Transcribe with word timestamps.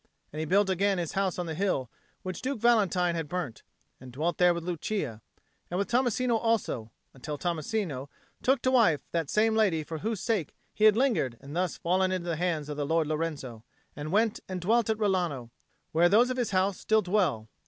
And 0.33 0.39
he 0.39 0.47
built 0.47 0.67
again 0.67 0.97
his 0.97 1.11
house 1.11 1.37
on 1.37 1.45
the 1.45 1.53
hill 1.53 1.87
which 2.23 2.41
Duke 2.41 2.57
Valentine 2.59 3.13
had 3.13 3.27
burnt, 3.29 3.61
and 3.99 4.11
dwelt 4.11 4.39
there 4.39 4.51
with 4.51 4.63
Lucia, 4.63 5.21
and 5.69 5.77
with 5.77 5.91
Tommasino 5.91 6.37
also, 6.37 6.91
until 7.13 7.37
Tommasino 7.37 8.09
took 8.41 8.63
to 8.63 8.71
wife 8.71 9.01
that 9.11 9.29
same 9.29 9.53
lady 9.55 9.83
for 9.83 9.99
whose 9.99 10.19
sake 10.21 10.55
he 10.73 10.85
had 10.85 10.97
lingered 10.97 11.37
and 11.39 11.55
thus 11.55 11.77
fallen 11.77 12.11
into 12.11 12.27
the 12.29 12.35
hands 12.35 12.67
of 12.67 12.77
the 12.77 12.85
lord 12.87 13.05
Lorenzo, 13.05 13.63
and 13.95 14.11
went 14.11 14.39
and 14.49 14.59
dwelt 14.59 14.89
at 14.89 14.97
Rilano, 14.97 15.51
where 15.91 16.09
those 16.09 16.31
of 16.31 16.37
his 16.37 16.49
house 16.49 16.79
still 16.79 17.03
dwell. 17.03 17.47